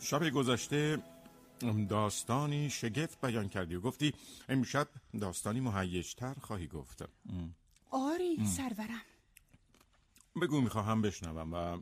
[0.00, 1.02] شب گذشته
[1.88, 4.14] داستانی شگفت بیان کردی و گفتی
[4.48, 4.88] امشب
[5.20, 7.04] داستانی مهیجتر خواهی گفت.
[7.90, 9.02] آری سرورم.
[10.42, 11.78] بگو می‌خواهم بشنوم و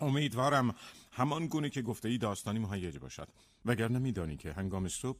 [0.00, 0.74] امیدوارم
[1.12, 3.28] همان گونه که گفته ای داستانی مهیج باشد.
[3.64, 5.18] وگرنه میدانی که هنگام صبح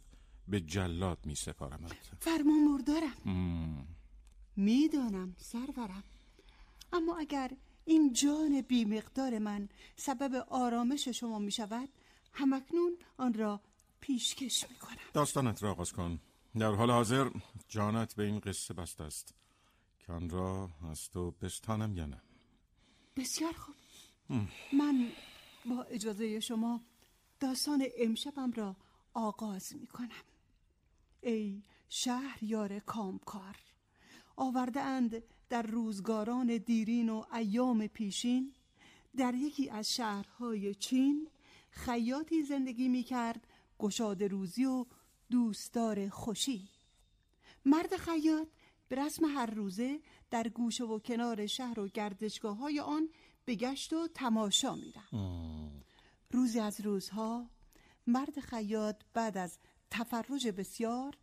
[0.49, 3.87] به جلاد می سپارمت فرمان مردارم
[4.57, 6.05] می‌دانم سرورم.
[6.93, 7.51] اما اگر
[7.85, 11.89] این جان بیمقدار من سبب آرامش شما می شود
[12.33, 13.61] همکنون آن را
[14.01, 16.21] پیشکش می کنم داستانت را آغاز کن.
[16.59, 17.31] در حال حاضر
[17.69, 19.35] جانت به این قصه بست است
[19.99, 22.23] که آن را از تو بستانم یا نه.
[23.17, 23.75] بسیار خوب.
[24.73, 25.09] من
[25.67, 26.81] با اجازه شما
[27.41, 28.77] داستان امشبم را
[29.15, 30.25] آغاز می کنم
[31.21, 33.57] ای شهریار کامکار
[34.37, 38.53] آورده اند در روزگاران دیرین و ایام پیشین
[39.17, 41.29] در یکی از شهرهای چین
[41.73, 43.47] خیاطی زندگی می کرد
[43.79, 44.87] گشاد روزی و
[45.31, 46.69] دوستدار خوشی.
[47.65, 48.49] مرد خیاط
[48.89, 53.09] به رسم هر روزه در گوشه و کنار شهر و گردشگاه های آن
[53.45, 55.09] به گشت و تماشا میرم
[56.31, 57.51] روزی از روزها
[58.07, 59.59] مرد خیاط بعد از
[59.91, 61.17] تفرج بسیار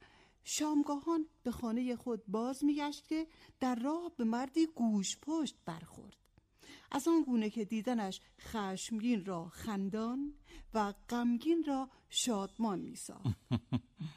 [0.43, 3.27] شامگاهان به خانه خود باز میگشت که
[3.59, 6.17] در راه به مردی گوش پشت برخورد.
[6.91, 10.33] از آن گونه که دیدنش خشمگین را خندان
[10.73, 13.39] و غمگین را شادمان میساخت.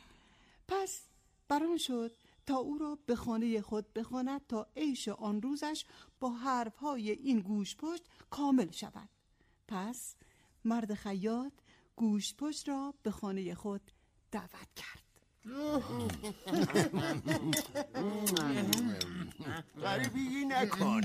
[0.69, 1.09] پس
[1.49, 5.85] بران شد تا او را به خانه خود بخواند تا عیش آن روزش
[6.21, 9.09] با حرفهای این گوش پشت کامل شود.
[9.69, 10.17] پس
[10.65, 11.53] مرد خیاط
[11.97, 13.91] گوش پشت را به خانه خود
[14.31, 15.02] دعوت کرد.
[19.83, 21.01] غریبی نکن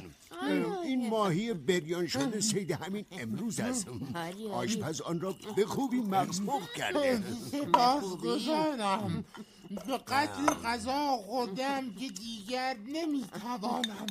[0.84, 3.88] این ماهی بریان شده سید همین امروز است.
[4.52, 6.42] آشپز آن را به خوبی مغز
[6.76, 7.24] کرده.
[7.52, 9.26] سپاس گذارم.
[9.70, 14.06] به قتل غذا خودم که دیگر نمی‌توانم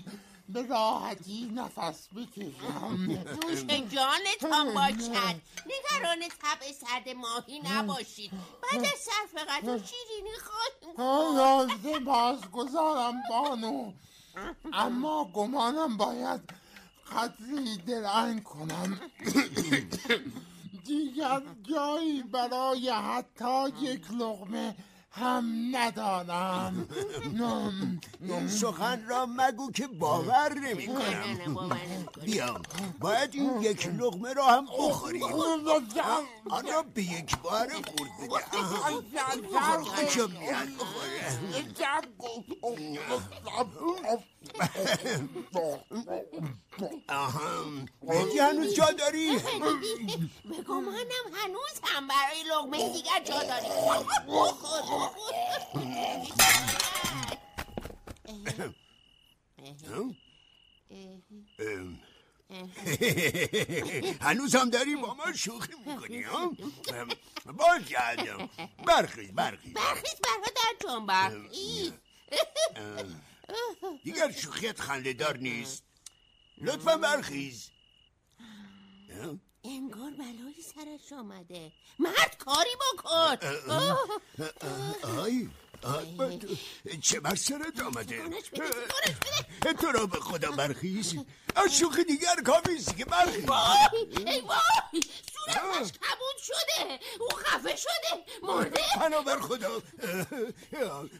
[0.48, 2.96] به راحتی نفس بکشم.
[3.42, 8.30] نوش جانتان باشد نگران طبع سرد ماهی نباشید.
[8.62, 10.36] بعد از صرف غذا شیرینی
[10.96, 13.92] خواهیم سپاس گذارم بانو.
[14.72, 16.40] اما گمانم باید
[17.12, 19.00] قدری درنگ کنم.
[20.86, 24.74] دیگر جایی برای حتی یک لغمه
[25.16, 26.88] هم ندانم.
[28.22, 31.56] این سخن را مگو که باور نمی کنم
[32.24, 32.60] بیا
[33.00, 35.22] باید این یک لغمه را هم بخوریم.
[36.50, 38.58] آن را به یک بار خورد بده
[42.90, 43.24] میاد.
[43.54, 44.18] آها
[48.02, 49.38] بهتی هنوز جا داری؟
[50.50, 53.68] بگو منم هنوز هم برای لغمه دیگر جا داری
[64.20, 66.52] هنوز هم داری با ما شوخی می‌کنی ها؟
[67.46, 68.48] باز کردم
[68.86, 69.32] برخیز.
[69.32, 70.20] برخیز برخیز
[71.06, 71.92] برخیز
[74.04, 75.82] دیگر شوخیت خنده دار نیست.
[76.58, 77.70] لطفا برخیز.
[79.64, 81.72] انگار بلایی سرش آمده.
[81.98, 83.36] مرد کاری بکن.
[85.02, 85.48] آی
[87.02, 88.22] چه بر سرت آمده؟
[89.80, 91.14] تو را به خدا برخیز.
[91.56, 93.50] از شوخی دیگر کامیست که برخیز.
[94.26, 95.02] ای وای.
[95.54, 97.00] صورتش کبود شده.
[97.20, 98.24] او خفه شده.
[98.42, 98.82] مرده.
[98.96, 99.82] پناه بر خدا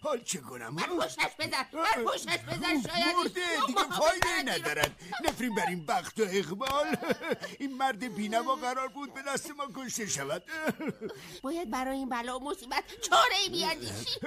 [0.03, 1.67] حال چه کنم؟ بر پشتش بزن.
[1.73, 5.01] بر پشتش بزن شاید مرده دیگه فایده ندارد.
[5.25, 6.97] نفرین بر این بخت و اقبال.
[7.59, 10.43] این مرد بینوا قرار بود به دست ما کشته شود.
[11.43, 14.21] باید برای این بلا و مصیبت چاره ای بیاندیشی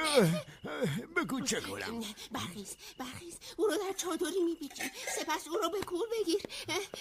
[1.15, 3.37] بگو چه کنم؟ برخیز برخیز.
[3.57, 4.91] او رو در چادری میپیچی.
[5.15, 6.41] سپس او رو به کور بگیر.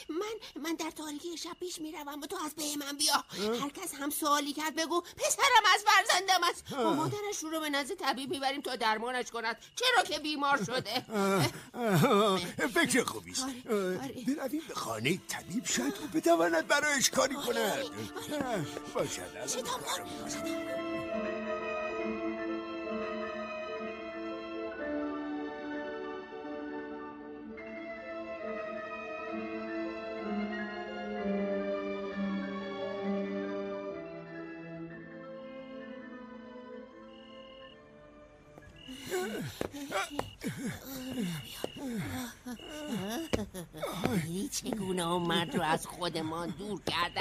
[0.09, 3.25] من من در تاریکی شب پیش می‌روم و تو از به من بیا.
[3.61, 5.01] هر کس هم سوالی کرد بگو.
[5.01, 6.75] پسرم از فرزندم است.
[6.75, 9.57] با مادرش رو به نزد طبیب می‌بریم تا درمانش کند.
[9.77, 11.05] چرا که بیمار شده؟
[12.75, 13.47] فکر خوبیست.
[14.27, 15.67] برویم به خانه طبیب.
[15.67, 17.85] شاید او بتواند برایش کاری کند.
[18.95, 19.23] باشد
[44.53, 47.21] چگونه اون مرد رو از خودمان دور کرده.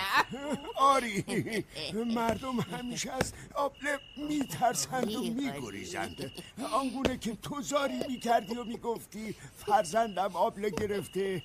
[0.76, 6.32] آری مردم همیشه از آبله میترسند و میگریزند
[6.74, 9.36] آنگونه که تو زاری می‌کردی و می‌گفتی
[9.66, 11.44] فرزندم آبله گرفته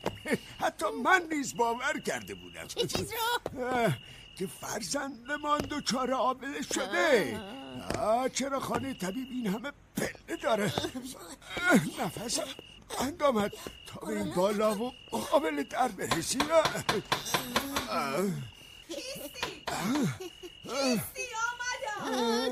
[0.61, 3.89] حتی من نیز باور کرده بودم چه چیز رو؟
[4.39, 7.41] که فرزندمان دچار آبله شده
[8.35, 9.73] چرا خانه طبیب این همه
[10.43, 10.73] داره
[11.99, 12.45] نفسم
[12.99, 13.53] بند آمد
[13.87, 14.93] تا به این بالا و
[15.33, 16.39] آبله در برسی
[17.89, 18.17] اه.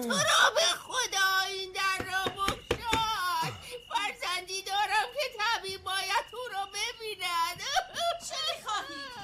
[0.03, 3.55] تو را به خدا این در را بگشاد
[3.89, 7.61] فرزندی دارم که طبیب باید تو رو ببیند
[8.29, 9.21] چه می‌خواهید؟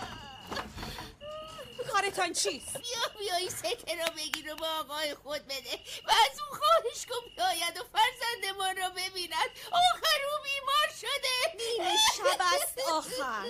[1.92, 5.74] کارتان چیست؟ بیا بیا این سکه را بگیر و به آقای خود بده
[6.06, 7.85] و از اون خواهش کن بیاید و را
[9.16, 11.36] ببیند آخر او بیمار شده.
[11.56, 13.46] نیمه شب است آخر.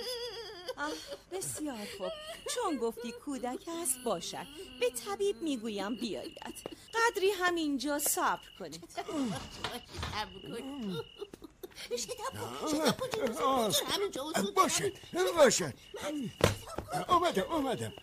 [0.77, 0.91] آه
[1.31, 2.11] بسیار خوب.
[2.55, 4.47] چون گفتی کودک است باشد.
[4.79, 6.77] به طبیب می‌گویم بیاید.
[6.93, 8.89] قدری همینجا صبر کنید.
[14.55, 14.93] باشد
[15.35, 15.73] باشد.
[17.07, 17.93] آمدم آمدم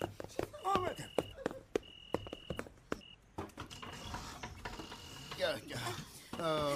[0.64, 1.10] آمدم
[5.38, 5.78] یا، یا.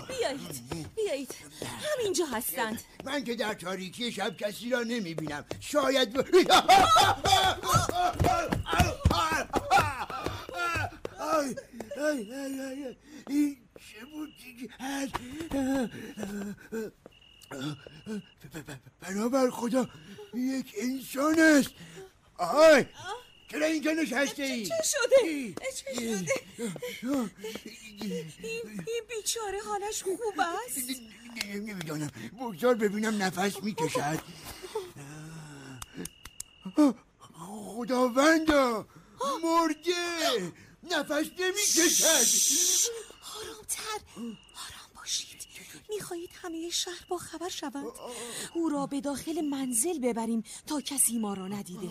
[0.09, 1.35] بیایید بیایید.
[1.63, 2.83] همینجا هستند.
[3.05, 6.25] من که در تاریکی شب کسی را نمی بینم شاید ب...
[13.29, 14.33] این چه بود
[19.01, 19.89] بنابر خدا
[20.35, 21.71] یک انسان است.
[22.39, 22.87] آی!
[23.51, 26.33] چرا اینجا نشسته ای؟ چه شده؟ چه شده؟
[28.43, 30.79] این, این بیچاره حالش خوب است؟
[31.47, 32.11] نمی‌دانم
[32.41, 34.21] بگذار ببینم نفس می‌کشد.
[37.75, 38.87] خداوندا
[39.43, 40.53] مرده!
[40.83, 42.29] نفس نمی‌کشد.
[43.37, 44.01] آرامتر.
[44.17, 45.47] آرام باشید.
[45.89, 47.87] می‌خواهید همه شهر با خبر شوند؟
[48.55, 51.89] او را به داخل منزل ببریم تا کسی ما را ندیده.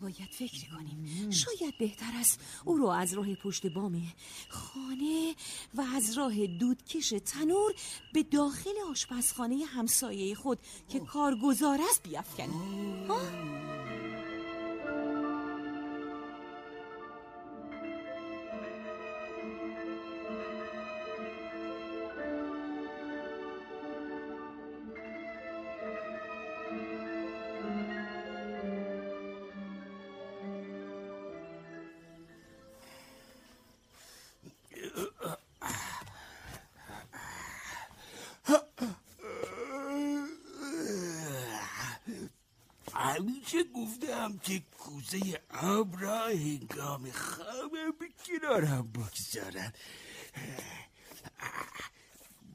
[0.00, 1.30] باید فکر کنیم.
[1.30, 4.02] شاید بهتر است او را از راه پشت بام
[4.48, 5.34] خانه
[5.74, 7.72] و از راه دودکش تنور
[8.12, 10.58] به داخل آشپزخانه همسایه خود
[10.88, 13.08] که کارگزار است بیافکنیم
[43.52, 49.72] همیشه گفتم که کوزه آب را هنگام خوابم به کنارم بگذارن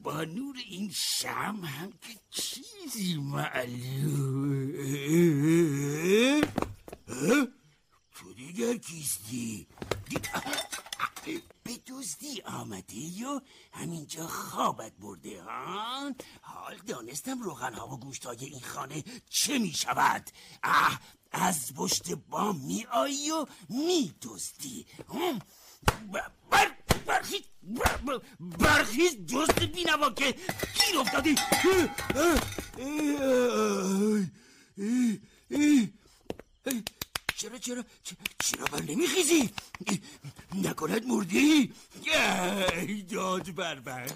[0.02, 4.72] با نور این شم هم که چیزی معلوم.
[8.14, 9.66] تو دیگر کیستی؟
[11.64, 13.42] به دزدی آمده یا
[13.72, 16.12] همینجا خوابت برده ها
[16.42, 20.30] حال دانستم روغن ها و گوشت های این خانه چه می شود
[20.62, 21.00] اه
[21.32, 24.86] از پشت بام می آیی و می دزدی
[26.50, 26.70] بر
[27.06, 30.34] برخیز بر- بر- برخیز جست بینوا که
[30.86, 31.34] گیر افتادی
[37.36, 37.84] چرا چرا
[38.38, 39.50] چرا بر نمیخیزی؟
[40.54, 41.72] نکند مردی؟
[42.76, 44.06] ای داد بر من.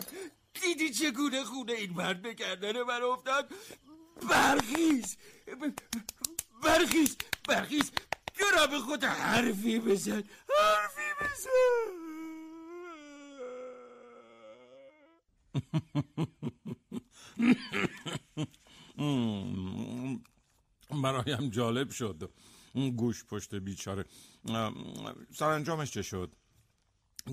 [0.61, 3.53] دیدی چگونه خونه این مرد به گردن من افتاد؟
[4.31, 5.17] برخیز
[6.63, 7.17] برخیز
[7.49, 7.91] برخیز.
[8.39, 10.25] چرا به خود حرفی بزن
[10.59, 11.51] حرفی بزن.
[21.03, 22.31] برایم جالب شد.
[22.75, 24.05] اون گوش پشت بیچاره.
[24.45, 24.75] ام،
[25.35, 26.35] سرانجامش چه شد؟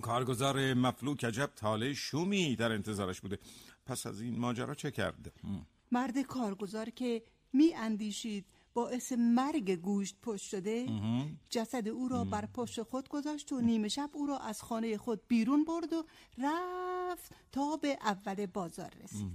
[0.01, 3.39] کارگزار مفلوک عجب تاله شومی در انتظارش بوده.
[3.85, 5.33] پس از این ماجرا چه کرد؟
[5.91, 10.87] مرد کارگزار که می اندیشید باعث مرگ گوشت پشت شده
[11.49, 15.21] جسد او را بر پشت خود گذاشت و نیمه شب او را از خانه خود
[15.27, 16.03] بیرون برد و
[16.37, 19.31] رفت تا به اول بازار رسید.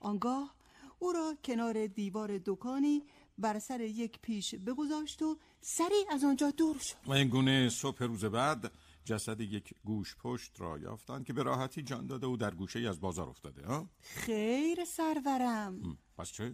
[0.00, 0.54] آنگاه
[0.98, 3.02] او را کنار دیوار دکانی
[3.38, 6.94] بر سر یک پیش بگذاشت و سریع از آنجا دور شد.
[7.06, 8.72] و این گونه صبح روز بعد
[9.04, 13.00] جسد یک گوش پشت را یافتند که به راحتی جان داده و در گوشه از
[13.00, 15.98] بازار افتاده ها؟ خیر سرورم.
[16.18, 16.52] پس چه؟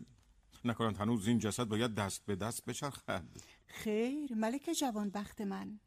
[0.65, 3.25] نکنند هنوز این جسد باید دست به دست بچرخد.
[3.67, 5.81] خیر ملک جوان بخت من.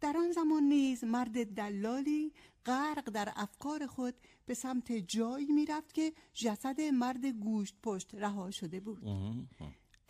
[0.00, 2.32] در آن زمان نیز مرد دلالی
[2.66, 4.14] غرق در افکار خود
[4.46, 9.02] به سمت جایی می‌رفت که جسد مرد گوشت پشت رها شده بود.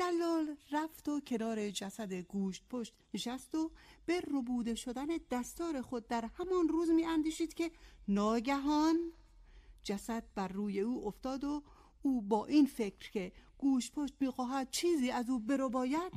[0.00, 3.71] دلال رفت و کنار جسد گوشت پشت نشست و
[4.07, 7.71] به ربوده شدن دستار خود در همان روز می اندیشید که
[8.09, 9.12] ناگهان
[9.83, 11.62] جسد بر روی او افتاد و
[12.02, 16.12] او با این فکر که گوش پشت می‌خواهد چیزی از او برباید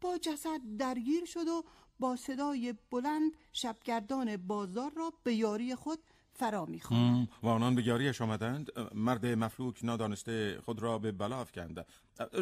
[0.00, 1.64] با جسد درگیر شد و
[1.98, 5.98] با صدای بلند شبگردان بازار را به یاری خود
[6.32, 8.70] فرا می‌خواند و آنان به یاریش آمدند.
[8.94, 11.86] مرد مفلوک نادانسته خود را به بلا افکند.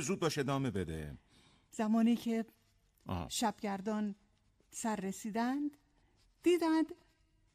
[0.01, 1.19] زود باش ادامه بده.
[1.71, 2.45] زمانی که
[3.07, 3.29] آه.
[3.29, 4.15] شبگردان
[4.71, 5.77] سر رسیدند
[6.43, 6.95] دیدند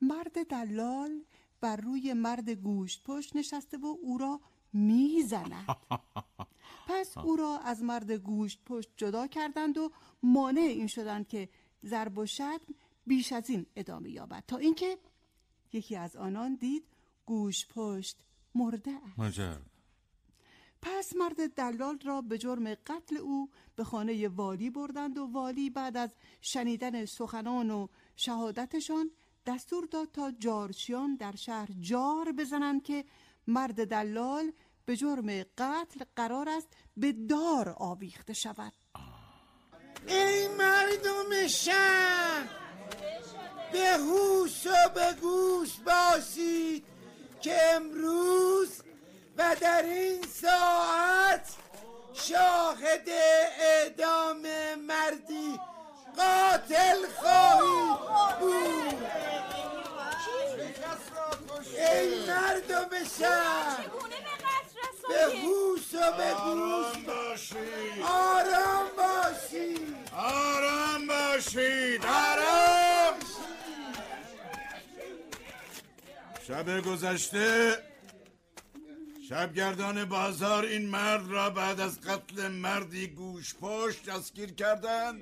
[0.01, 1.23] مرد دلال
[1.61, 4.41] بر روی مرد گوشت پشت نشسته و او را
[4.73, 5.65] می‌زند.
[6.87, 9.91] پس او را از مرد گوشت پشت جدا کردند و
[10.23, 11.49] مانع این شدند که
[11.85, 12.75] ضرب و شتم
[13.07, 14.43] بیش از این ادامه یابد.
[14.47, 14.97] تا اینکه
[15.73, 16.83] یکی از آنان دید
[17.25, 18.17] گوش پشت
[18.55, 19.19] مرده است.
[19.19, 19.57] مجر
[20.81, 25.97] پس مرد دلال را به جرم قتل او به خانه والی بردند و والی بعد
[25.97, 29.11] از شنیدن سخنان و شهادتشان
[29.45, 33.05] دستور داد تا جارچیان در شهر جار بزنند که
[33.47, 34.51] مرد دلال
[34.85, 36.67] به جرم قتل قرار است
[36.97, 38.73] به دار آویخته شود.
[40.07, 42.64] ای مردم شهر!
[43.71, 46.85] به هوش و به گوش باشید
[47.41, 48.69] که امروز
[49.37, 51.47] و در این ساعت
[52.13, 53.09] شاهد
[53.59, 54.41] اعدام
[54.87, 55.59] مردی
[56.17, 59.05] قاتل خواهید بود.
[61.77, 62.89] ای مردم
[63.19, 63.85] شهر
[65.09, 68.03] به هوش و به گوش باشید.
[68.03, 69.97] آرام باشید.
[70.17, 73.19] آرام باشید آرام
[76.47, 77.77] شب گذشته
[79.29, 85.21] شبگردان بازار این مرد را بعد از قتل مردی گوش پشت دستگیر کردند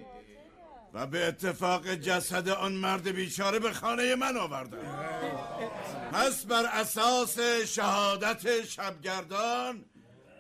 [0.94, 4.84] و به اتفاق جسد آن مرد بیچاره به خانه من آوردند.
[6.12, 9.86] پس بر اساس شهادت شبگردان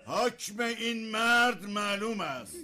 [0.06, 2.56] حکم این مرد معلوم است.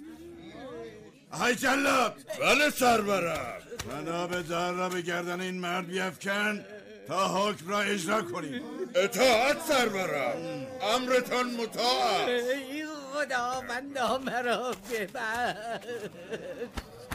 [1.31, 2.15] های جلاد!
[2.39, 3.61] بله سرورم.
[3.89, 6.65] بنا به دار را به گردن این مرد بیفکن.
[7.09, 8.61] تا حکم را اجرا کنیم.
[8.95, 15.79] اطاعت سرورم امرتان مطاع ای خداوندا مرا ببر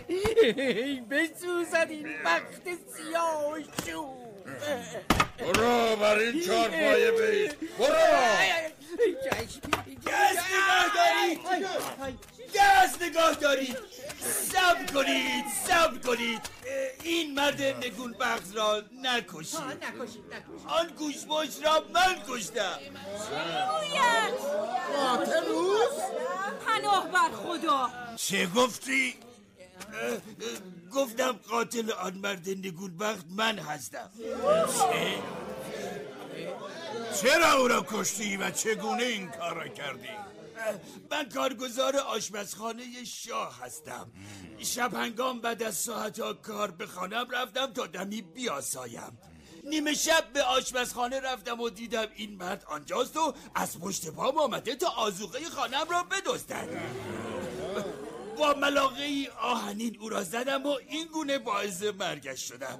[0.09, 2.63] ای بسوزد این بخت
[2.97, 4.07] سیاه شو
[5.39, 7.95] برو بر این چهار پایه بید برو
[10.07, 11.41] دست نگاه دارید.
[12.55, 13.77] دست نگاه دارید.
[14.53, 16.41] سب کنید سب کنید.
[17.03, 19.61] این مرد نگون بخت را نکشید.
[20.67, 22.79] آن گوشباش را من کشتم.
[24.97, 26.03] قاتل اوست
[26.67, 27.91] پناه بر خدا.
[28.17, 29.15] چه گفتی؟
[30.93, 34.11] گفتم قاتل آن مرد نگون بخت من هستم.
[34.93, 35.19] چه؟
[37.23, 40.09] چرا او را کشتی و چگونه این کار را کردی؟
[41.11, 44.11] من کارگزار آشپزخانه شاه هستم.
[44.59, 49.18] شب هنگام بعد از ساعت کار به خانم رفتم تا دمی بیاسایم.
[49.64, 54.76] نیمه شب به آشپزخانه رفتم و دیدم این مرد آنجاست و از پشت پام آمده
[54.76, 56.68] تا آزوقه خانم را بدزدد.
[58.38, 62.79] با ملاقه آهنین او را زدم و این گونه باعث مرگش شدم.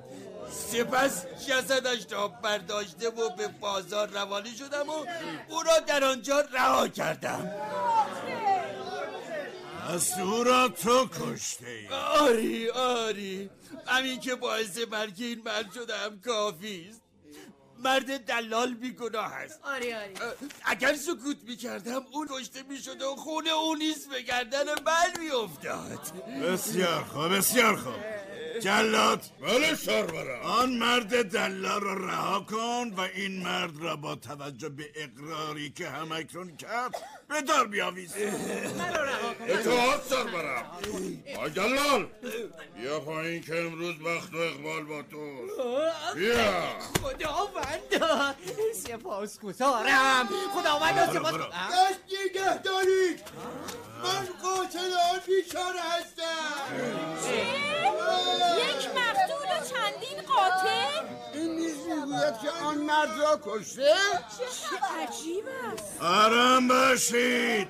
[0.51, 5.07] سپس جسدش را برداشته و به بازار روانه شدم و
[5.49, 7.51] او را در آنجا رها کردم.
[9.89, 11.89] پس او را تو کشته ای.
[11.89, 13.51] آری آری.
[13.87, 17.04] همین که باعث مرگ این مرد شدم کافی است.
[17.85, 19.61] مرد دلال بیگناه است.
[19.63, 20.15] آری آری
[20.65, 26.01] اگر سکوت می‌کردم اون کشته می‌شد و خون او نیز به گردن من میافتاد.
[26.43, 27.95] بسیار خوب بسیار خوب.
[28.61, 29.25] جلاد.
[29.41, 30.43] بله سرورم.
[30.43, 35.89] آن مرد دلال را رها کن و این مرد را با توجه به اقراری که
[35.89, 36.95] همکنون کرد
[37.29, 38.15] به دار بیاویز.
[39.47, 40.79] اطاعت سرورم.
[41.39, 42.09] آی دلال
[42.77, 45.47] بیا پایین که امروز بخت و اقبال با تو
[46.15, 46.63] بیا.
[47.03, 48.35] خداوندا
[48.75, 53.21] سپاس گذارم خداوندا سپاس دست نگه دارید.
[54.05, 56.65] من قاتل آن بیچاره هستم
[58.59, 61.77] یک مقتول و چندین قاتل این نیز
[62.15, 63.93] می‌گوید که آن مرد را کشته؟
[64.39, 66.03] چه عجیب است.
[66.03, 67.69] آرام باشید.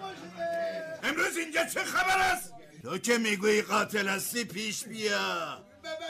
[1.02, 5.58] امروز اینجا چه خبر است؟ تو که می‌گویی قاتل هستی پیش بیا.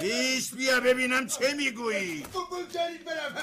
[0.00, 2.22] پیش بیا ببینم چه می‌گویی.
[2.22, 3.34] بگذارید برم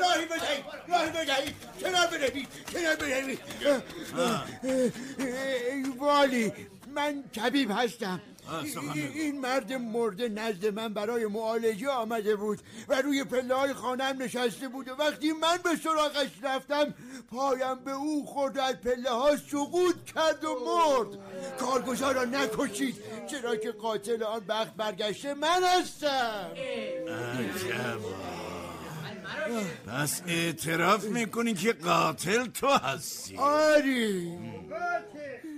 [0.00, 3.40] راهی بدهید راهی بدهید کنار بروید کنار بروید
[5.18, 6.52] ای والی.
[6.94, 8.20] من طبیب هستم.
[9.14, 12.58] این مرد مرده نزد من برای معالجه آمده بود
[12.88, 16.94] و روی پله های خانم نشسته بود و وقتی من به سراغش رفتم
[17.30, 21.18] پایم به او خورد و از پله ها سقوط کرد و مرد.
[21.58, 22.96] کارگزار را نکشید
[23.30, 26.50] چرا که قاتل آن بخت برگشته من هستم.
[29.86, 33.36] پس اعتراف می‌کنی که قاتل تو هستی.
[33.36, 34.38] آری.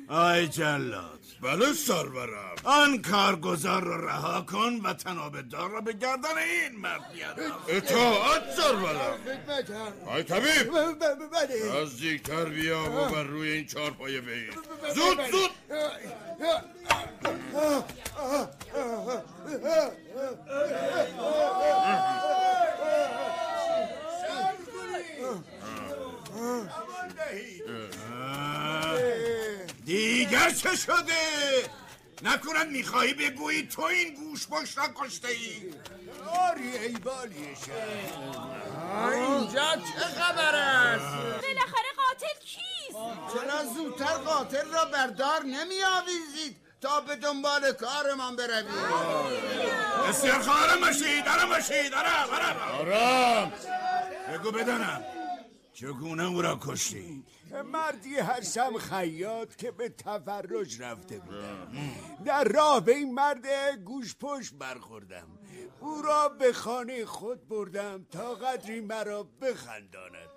[0.09, 1.24] آی جلاد.
[1.43, 7.01] بله سرورم آن کارگزار رو رها کن و تناب دار را به گردن این مرد
[7.69, 9.19] اطاعت سرورم
[10.07, 10.71] آی طبیب
[11.33, 14.55] بله نزدیکتر بیا و بر روی این چارپایه بگیر
[14.95, 15.51] زود زود
[30.35, 31.71] دیگر چه شده؟
[32.23, 35.75] نکنن می‌خواهی بگویی تو این گوش را کشته ای
[36.51, 37.59] آری ای بالیش
[39.13, 42.99] اینجا چه خبر است؟ بالاخره قاتل کیست؟
[43.35, 48.65] چرا زودتر قاتل را بردار نمی آویزید تا به دنبال کارمان بروید؟
[50.09, 52.81] بسیار خواهرم باشید آرام باشید آرام آرام.
[52.81, 53.53] آرام.
[54.33, 55.05] بگو بدانم.
[55.75, 57.25] چگونه او را کشتی؟
[57.73, 61.73] مردی هستم خیاط که به تفرج رفته بودم.
[62.25, 63.47] در راه به این مرد
[63.85, 65.39] گوش پشت برخوردم.
[65.81, 70.29] او را به خانه خود بردم تا قدری مرا بخنداند.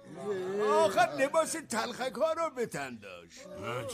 [0.70, 3.48] آخر لباس تلخک ها را به تن داشت.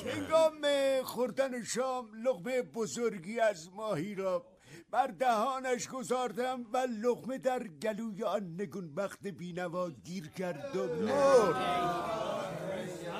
[0.08, 0.62] هنگام
[1.04, 4.46] خوردن شام لقمه بزرگی از ماهی را
[4.94, 11.56] بر دهانش گذاردم و لقمه در گلوی آن نگونبخت بینوا گیر کرد و مرد.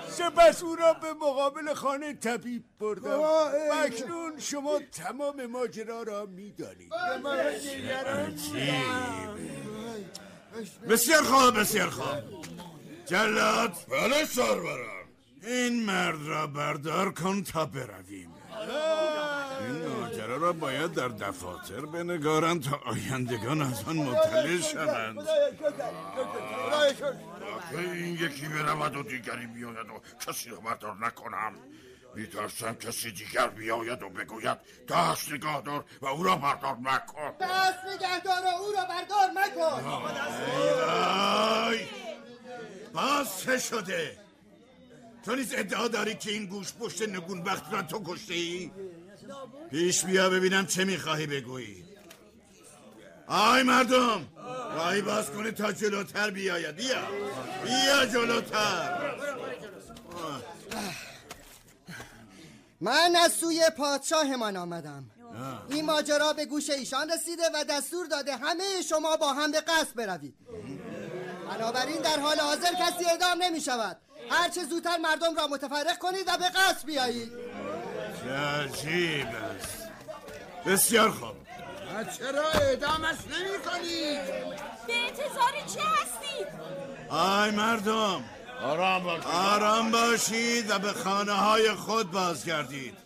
[0.08, 3.20] سپس او را به مقابل خانه طبیب بردم.
[3.20, 3.24] و
[3.84, 6.92] اکنون شما تمام ماجرا را می‌دانید.
[10.90, 12.46] بسیار خوب بسیار خوب.
[13.06, 13.74] جلاد.
[13.90, 15.08] بله سرورم.
[15.44, 18.34] این مرد را بردار کن تا برویم.
[20.24, 25.20] ماجرا را باید در دفاتر بنگارند تا آیندگان از آن مطلع شوند.
[27.72, 31.54] این یکی برود و دیگری بیاید و کسی را بردار نکنم.
[32.16, 34.58] میترسم کسی دیگر بیاید و بگوید
[34.90, 37.32] دست نگاه دار و او را بردار نکن.
[37.42, 39.86] دست نگهدار او را بردار مکن
[41.68, 41.80] آی
[42.94, 44.18] باز چه شده؟
[45.26, 48.72] تو نیز ادعا داری که این گوش پشت نگونبخت را تو کشته ای
[49.72, 51.86] پیش بیا ببینم چه می‌خواهی بگویی.
[53.28, 54.28] آی مردم
[54.76, 56.76] راهی باز کنه تا جلوتر بیاید.
[56.76, 57.02] بیا
[57.64, 59.14] بیا جلوتر.
[62.82, 65.04] من از سوی پادشاهمان آمدم.
[65.70, 69.96] این ماجرا به گوش ایشان رسیده و دستور داده همه شما با هم به قصد
[69.96, 70.36] بروید.
[71.50, 73.98] بنابراین در حال حاضر کسی اعدام نمی شود
[74.30, 77.32] هرچه زودتر مردم را متفرق کنید و به قصد بیایید.
[78.28, 79.88] عجیب است.
[80.66, 81.36] بسیار خوب.
[82.18, 84.22] چرا اعدامش نمی کنید؟
[84.88, 86.48] به انتظار چه هستید
[87.10, 88.24] آی مردم.
[88.64, 89.24] آرام باش.
[89.26, 92.98] آرام باشید و به خانه های خود بازگردید.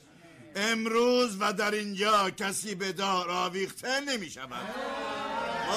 [0.55, 4.75] امروز و در اینجا کسی به دار آویخته نمی شود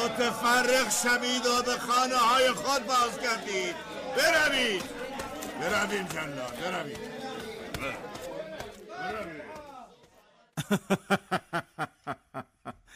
[0.05, 3.75] متفرق شوید و به خانه های خود بازگردید.
[4.17, 4.83] بروید.
[5.61, 7.20] برویم جلال بروید.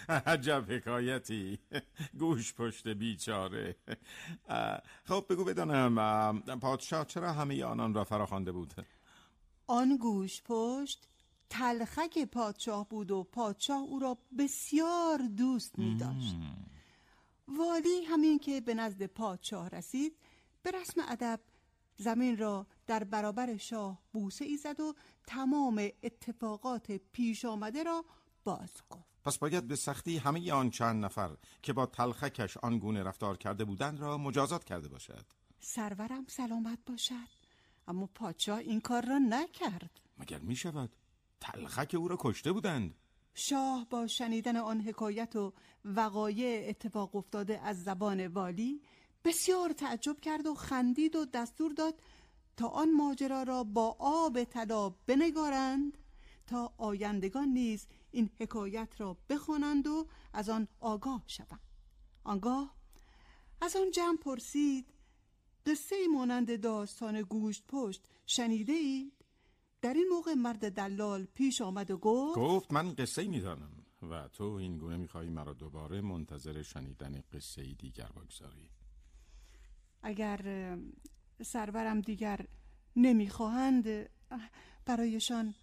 [0.26, 1.58] عجب حکایتی.
[2.18, 3.76] گوش پشت بیچاره.
[5.04, 8.74] خب بگو بدانم اه، پادشاه چرا همه آنان را فراخوانده بود؟
[9.66, 11.08] آن گوش پشت
[11.50, 16.36] تلخک پادشاه بود و پادشاه او را بسیار دوست می داشت.
[17.48, 20.16] والی همین که به نزد پادشاه رسید
[20.62, 21.40] به رسم ادب
[21.96, 24.94] زمین را در برابر شاه بوسه ای زد و
[25.26, 28.04] تمام اتفاقات پیش آمده را
[28.44, 29.14] باز گفت.
[29.24, 33.64] پس باید به سختی همه آن چند نفر که با تلخکش آن گونه رفتار کرده
[33.64, 35.24] بودند را مجازات کرده باشد.
[35.60, 37.44] سرورم سلامت باشد
[37.88, 40.00] اما پادشاه این کار را نکرد.
[40.18, 40.96] مگر می شود
[41.40, 42.94] تلخک او را کشته بودند؟
[43.34, 45.52] شاه با شنیدن آن حکایت و
[45.84, 48.82] وقایع اتفاق افتاده از زبان والی
[49.24, 51.94] بسیار تعجب کرد و خندید و دستور داد
[52.56, 55.98] تا آن ماجرا را با آب طلا بنگارند
[56.46, 61.60] تا آیندگان نیز این حکایت را بخوانند و از آن آگاه شوند
[62.24, 62.74] آنگاه
[63.60, 64.94] از آن جمع پرسید
[65.66, 69.12] قصه مانند داستان گوشت پشت شنیده اید؟
[69.82, 73.72] در این موقع مرد دلال پیش آمد و گفت گفت من قصه می‌دانم
[74.10, 78.70] و تو این گونه می‌خواهی مرا دوباره منتظر شنیدن قصه دیگر بگذاری
[80.04, 80.76] اگر
[81.42, 82.46] سرورم دیگر
[82.96, 84.08] نمی‌خواهند
[84.86, 85.54] برایشان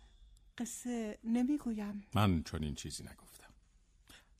[0.57, 2.03] قصه نمی‌گویم.
[2.15, 3.53] من چون این چیزی نگفتم.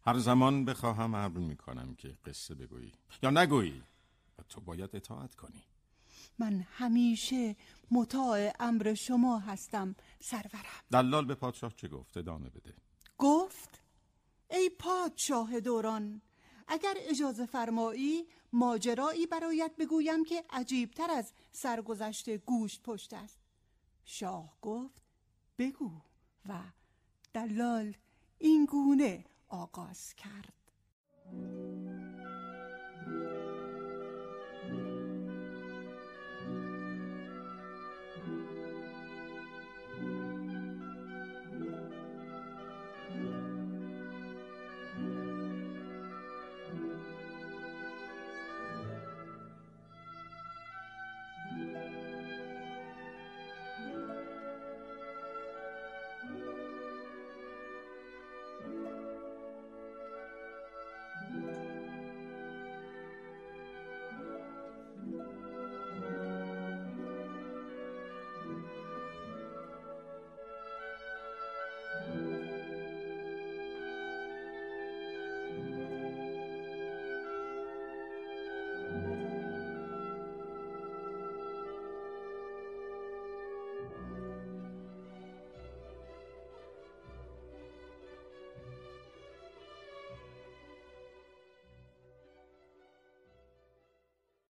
[0.06, 2.92] هر زمان بخواهم امر می‌کنم که قصه بگویی.
[3.24, 3.84] یا نگویی.
[4.40, 5.64] و تو باید اطاعت کنی.
[6.40, 7.56] من همیشه
[7.92, 10.82] مطاع امر شما هستم سرورم.
[10.92, 12.74] دلال به پادشاه چه گفت؟ ادامه بده.
[13.18, 13.82] گفت
[14.50, 16.22] ای پادشاه دوران
[16.72, 23.40] اگر اجازه فرمایی ماجرایی برایت بگویم که عجیبتر از سرگذشت گوشت پشت است.
[24.06, 25.02] شاه گفت
[25.58, 25.92] بگو
[26.50, 26.60] و
[27.34, 27.94] دلال
[28.38, 30.54] این گونه آغاز کرد.